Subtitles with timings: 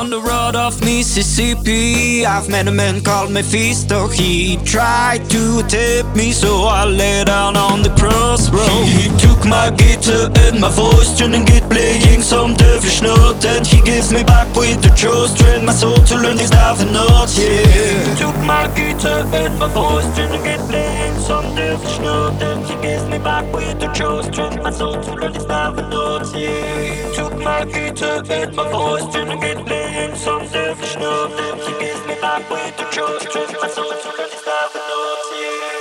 [0.00, 4.08] On the road of Mississippi, I've met a man called Mephisto.
[4.08, 8.88] He tried to tip me, so I lay down on the crossroad.
[8.88, 13.44] He took my guitar and my voice, tuning it, playing some devilish note.
[13.44, 16.94] And he gives me back with the trust, train my soul to learn these thousand
[16.94, 17.36] notes.
[17.36, 17.60] Yeah.
[18.08, 22.40] He took my guitar and my voice, tuning it, playing some devilish note.
[22.40, 25.90] And he gives me back with the trust, train my soul to learn these thousand
[25.90, 26.32] notes.
[26.34, 27.09] Yeah.
[27.40, 31.32] He took my guitar and my voice, tuning it, playing some devilish note.
[31.40, 34.84] And he gives me back with the trust, train my soul to learn these thousand
[34.84, 35.32] notes.
[35.40, 35.80] Yeah.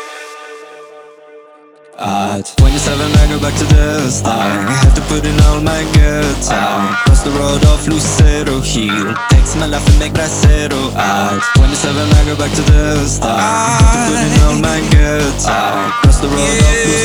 [2.00, 6.32] At 27 I go back to the start Have to put in all my good
[6.48, 12.00] time Cross the road of Lucero Hill Text my life and make bracero At 27
[12.00, 16.24] I go back to the start Have to put in all my good time Cross
[16.24, 16.99] the road of Lucero Hill Text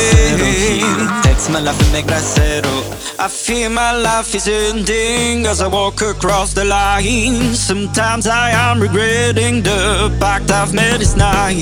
[1.49, 2.75] my life and make bracero
[3.17, 7.55] I feel my life is ending as I walk across the line.
[7.55, 11.55] Sometimes I am regretting the pact I've made this night.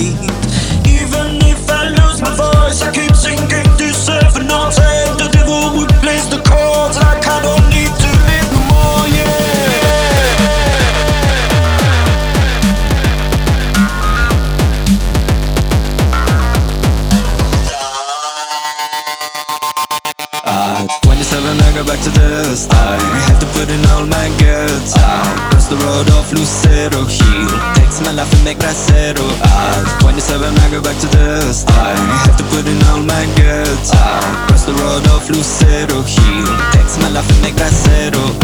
[0.84, 3.43] Even if I lose my voice, I keep singing
[21.34, 25.50] 27 I go back to the start Have to put in all my good time.
[25.50, 27.50] Cross the road of Lucero Hill.
[27.74, 32.36] Text my life and make bracero At 27 I go back to the start Have
[32.36, 34.46] to put in all my good time.
[34.46, 36.46] Cross the road of Lucero Hill.
[36.70, 38.43] Text my life and make bracero Chased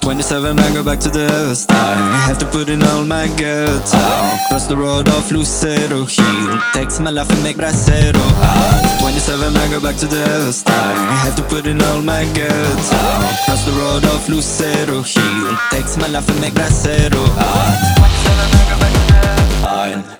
[0.00, 1.96] 27 I go back to the start
[2.26, 4.38] Have to put in all my time.
[4.48, 6.58] Cross the road of Lucero Hill.
[6.72, 11.36] Text my life and make bracero At 27 I go back to the start Have
[11.36, 12.24] to put in all my
[12.90, 13.34] time.
[13.44, 15.56] Cross the road of Lucero Hill.
[15.70, 20.19] Text my life and make bracero At 27 I go back to the start